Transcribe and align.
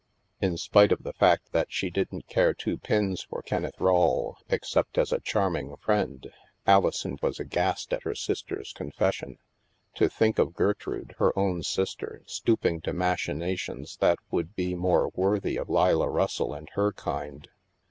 In 0.39 0.57
spite 0.57 0.91
of 0.91 1.03
the 1.03 1.13
fact 1.13 1.51
that 1.51 1.71
she 1.71 1.91
didn't 1.91 2.25
care 2.27 2.55
two 2.55 2.79
pins 2.79 3.21
for 3.21 3.43
Kenneth 3.43 3.79
Rawle 3.79 4.35
except 4.49 4.97
as 4.97 5.11
a 5.11 5.19
charming 5.19 5.75
friend, 5.75 6.25
Ali 6.65 6.89
son 6.91 7.19
was 7.21 7.39
aghast 7.39 7.93
at 7.93 8.01
her 8.01 8.15
sister's 8.15 8.73
confession. 8.73 9.37
To 9.97 10.09
think 10.09 10.39
of 10.39 10.55
Gertrude, 10.55 11.13
her 11.19 11.37
own 11.37 11.61
sister, 11.61 12.23
stooping 12.25 12.81
to 12.81 12.93
machina 12.93 13.55
tions 13.55 13.97
that 13.97 14.17
would 14.31 14.55
be 14.55 14.73
more 14.73 15.09
worthy 15.09 15.55
of 15.55 15.69
Leila 15.69 16.09
Russell 16.09 16.51
and 16.55 16.67
her 16.73 16.91
kind. 16.91 17.47